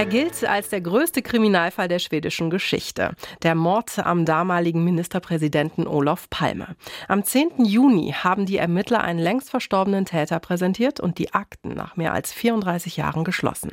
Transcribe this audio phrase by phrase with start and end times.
[0.00, 3.14] Er gilt als der größte Kriminalfall der schwedischen Geschichte.
[3.42, 6.74] Der Mord am damaligen Ministerpräsidenten Olof Palme.
[7.06, 7.66] Am 10.
[7.66, 12.32] Juni haben die Ermittler einen längst verstorbenen Täter präsentiert und die Akten nach mehr als
[12.32, 13.72] 34 Jahren geschlossen.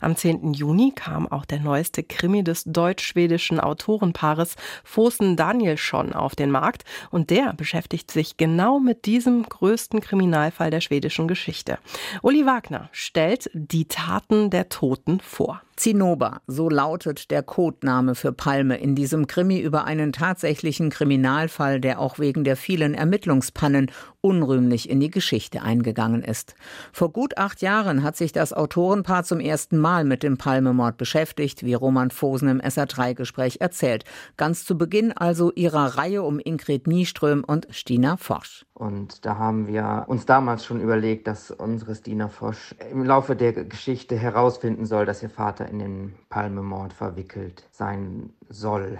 [0.00, 0.52] Am 10.
[0.52, 6.82] Juni kam auch der neueste Krimi des deutsch-schwedischen Autorenpaares Fosen Danielsson auf den Markt
[7.12, 11.78] und der beschäftigt sich genau mit diesem größten Kriminalfall der schwedischen Geschichte.
[12.22, 15.62] Uli Wagner stellt die Taten der Toten vor.
[15.78, 22.00] Zinnober, so lautet der Codename für Palme in diesem Krimi über einen tatsächlichen Kriminalfall, der
[22.00, 23.90] auch wegen der vielen Ermittlungspannen
[24.28, 26.54] unrühmlich in die Geschichte eingegangen ist.
[26.92, 31.64] Vor gut acht Jahren hat sich das Autorenpaar zum ersten Mal mit dem Palmemord beschäftigt,
[31.64, 34.04] wie Roman Fosen im SA3-Gespräch erzählt.
[34.36, 38.66] Ganz zu Beginn also ihrer Reihe um Ingrid Nieström und Stina Forsch.
[38.74, 43.52] Und da haben wir uns damals schon überlegt, dass unsere Stina Forsch im Laufe der
[43.64, 48.98] Geschichte herausfinden soll, dass ihr Vater in den Palmemord verwickelt sein soll.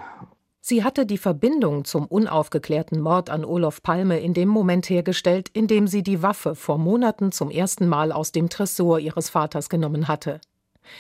[0.71, 5.67] Sie hatte die Verbindung zum unaufgeklärten Mord an Olof Palme in dem Moment hergestellt, in
[5.67, 10.09] dem sie die Waffe vor Monaten zum ersten Mal aus dem Tresor ihres Vaters genommen
[10.09, 10.43] hatte.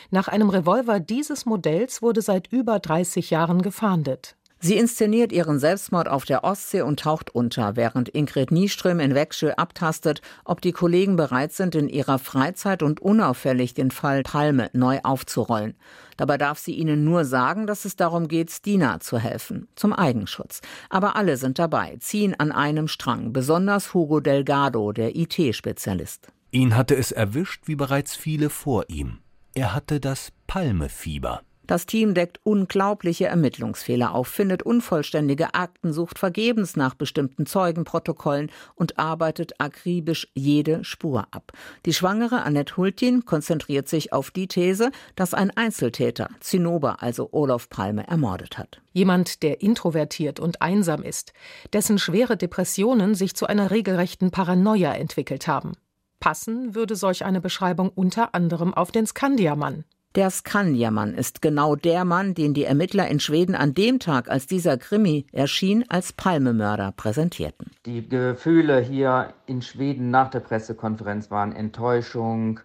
[0.08, 4.37] Nach einem Revolver dieses Modells wurde seit über 30 Jahren gefahndet.
[4.60, 9.52] Sie inszeniert ihren Selbstmord auf der Ostsee und taucht unter, während Ingrid Nieström in Växjö
[9.52, 14.98] abtastet, ob die Kollegen bereit sind, in ihrer Freizeit und unauffällig den Fall Palme neu
[15.04, 15.74] aufzurollen.
[16.16, 20.60] Dabei darf sie ihnen nur sagen, dass es darum geht, Stina zu helfen, zum Eigenschutz.
[20.90, 26.32] Aber alle sind dabei, ziehen an einem Strang, besonders Hugo Delgado, der IT-Spezialist.
[26.50, 29.18] Ihn hatte es erwischt, wie bereits viele vor ihm.
[29.54, 31.42] Er hatte das Palmefieber.
[31.68, 38.98] Das Team deckt unglaubliche Ermittlungsfehler auf, findet unvollständige Akten, sucht vergebens nach bestimmten Zeugenprotokollen und
[38.98, 41.52] arbeitet akribisch jede Spur ab.
[41.84, 47.68] Die schwangere Annette Hultin konzentriert sich auf die These, dass ein Einzeltäter, Zinnober, also Olof
[47.68, 48.80] Palme, ermordet hat.
[48.94, 51.34] Jemand, der introvertiert und einsam ist,
[51.74, 55.72] dessen schwere Depressionen sich zu einer regelrechten Paranoia entwickelt haben.
[56.18, 59.84] Passen würde solch eine Beschreibung unter anderem auf den Skandiamann.
[60.18, 64.48] Der Skandiamann ist genau der Mann, den die Ermittler in Schweden an dem Tag, als
[64.48, 67.70] dieser Krimi erschien, als Palmemörder präsentierten.
[67.86, 72.58] Die Gefühle hier in Schweden nach der Pressekonferenz waren Enttäuschung,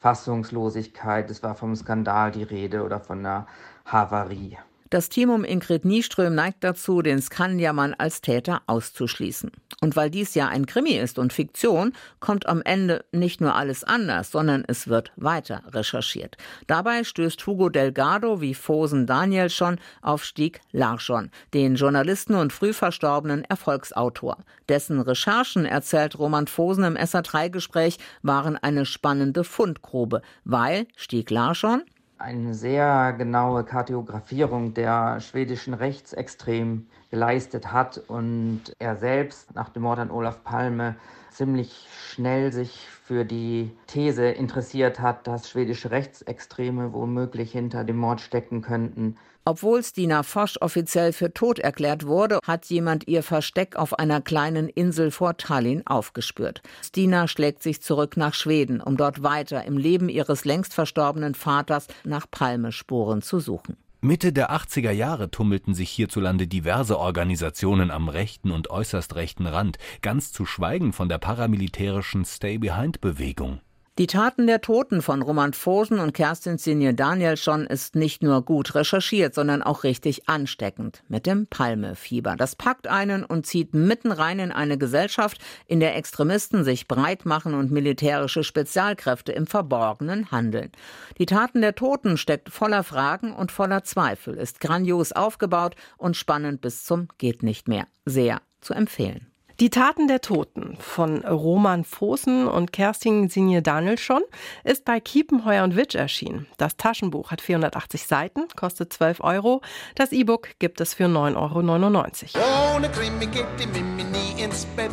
[0.00, 3.46] Fassungslosigkeit, es war vom Skandal die Rede oder von einer
[3.84, 4.58] Havarie.
[4.90, 9.50] Das Team um Ingrid Nieström neigt dazu, den Skandiamann als Täter auszuschließen.
[9.80, 13.84] Und weil dies ja ein Krimi ist und Fiktion, kommt am Ende nicht nur alles
[13.84, 16.36] anders, sondern es wird weiter recherchiert.
[16.66, 22.72] Dabei stößt Hugo Delgado wie Fosen Daniel schon auf Stieg Larsson, den Journalisten und früh
[22.72, 24.38] verstorbenen Erfolgsautor.
[24.68, 31.82] Dessen Recherchen, erzählt Roman Fosen im SA3-Gespräch, waren eine spannende Fundgrube, weil Stieg Larsson
[32.18, 39.98] eine sehr genaue Kartografierung der schwedischen Rechtsextremen geleistet hat und er selbst nach dem Mord
[39.98, 40.96] an Olaf Palme
[41.36, 41.70] ziemlich
[42.10, 48.62] schnell sich für die These interessiert hat, dass schwedische Rechtsextreme womöglich hinter dem Mord stecken
[48.62, 49.16] könnten.
[49.44, 54.68] Obwohl Stina Fosch offiziell für tot erklärt wurde, hat jemand ihr Versteck auf einer kleinen
[54.68, 56.62] Insel vor Tallinn aufgespürt.
[56.82, 61.86] Stina schlägt sich zurück nach Schweden, um dort weiter im Leben ihres längst verstorbenen Vaters
[62.02, 63.76] nach Palmespuren zu suchen.
[64.06, 69.78] Mitte der 80er Jahre tummelten sich hierzulande diverse Organisationen am rechten und äußerst rechten Rand,
[70.00, 73.60] ganz zu schweigen von der paramilitärischen Stay-Behind-Bewegung.
[73.98, 78.74] Die Taten der Toten von Roman Fosen und Kerstin Sinje Danielsson ist nicht nur gut
[78.74, 82.36] recherchiert, sondern auch richtig ansteckend mit dem Palmefieber.
[82.36, 87.24] Das packt einen und zieht mitten rein in eine Gesellschaft, in der Extremisten sich breit
[87.24, 90.72] machen und militärische Spezialkräfte im Verborgenen handeln.
[91.16, 96.60] Die Taten der Toten steckt voller Fragen und voller Zweifel, ist grandios aufgebaut und spannend
[96.60, 97.86] bis zum geht nicht mehr.
[98.04, 99.25] Sehr zu empfehlen.
[99.58, 104.20] Die Taten der Toten von Roman Voßen und Kerstin Sinje Danielsson
[104.64, 106.46] ist bei Kiepenheuer und Witsch erschienen.
[106.58, 109.62] Das Taschenbuch hat 480 Seiten, kostet 12 Euro.
[109.94, 112.76] Das E-Book gibt es für 9,99 Euro.
[112.76, 114.90] Ohne Krimi geht die Mimi nie ins Bett.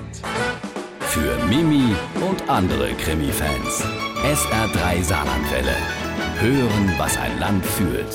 [1.02, 1.94] Für Mimi
[2.26, 3.84] und andere Krimi-Fans.
[4.24, 5.76] SR3 Saarlandwelle.
[6.40, 8.08] Hören, was ein Land fühlt.